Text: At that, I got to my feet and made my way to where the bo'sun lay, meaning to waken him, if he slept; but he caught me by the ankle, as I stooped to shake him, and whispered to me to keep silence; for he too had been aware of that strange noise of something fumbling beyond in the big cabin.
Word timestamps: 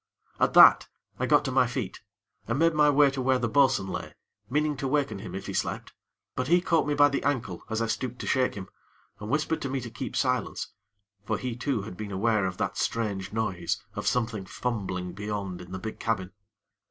At 0.39 0.55
that, 0.55 0.87
I 1.19 1.27
got 1.27 1.45
to 1.45 1.51
my 1.51 1.67
feet 1.67 2.01
and 2.47 2.57
made 2.57 2.73
my 2.73 2.89
way 2.89 3.11
to 3.11 3.21
where 3.21 3.37
the 3.37 3.47
bo'sun 3.47 3.85
lay, 3.87 4.15
meaning 4.49 4.75
to 4.77 4.87
waken 4.87 5.19
him, 5.19 5.35
if 5.35 5.45
he 5.45 5.53
slept; 5.53 5.93
but 6.35 6.47
he 6.47 6.59
caught 6.59 6.87
me 6.87 6.95
by 6.95 7.07
the 7.07 7.21
ankle, 7.23 7.61
as 7.69 7.83
I 7.83 7.85
stooped 7.85 8.17
to 8.21 8.25
shake 8.25 8.55
him, 8.55 8.67
and 9.19 9.29
whispered 9.29 9.61
to 9.61 9.69
me 9.69 9.79
to 9.81 9.91
keep 9.91 10.15
silence; 10.15 10.73
for 11.23 11.37
he 11.37 11.55
too 11.55 11.83
had 11.83 11.97
been 11.97 12.11
aware 12.11 12.47
of 12.47 12.57
that 12.57 12.77
strange 12.79 13.31
noise 13.31 13.79
of 13.93 14.07
something 14.07 14.47
fumbling 14.47 15.13
beyond 15.13 15.61
in 15.61 15.71
the 15.71 15.77
big 15.77 15.99
cabin. 15.99 16.31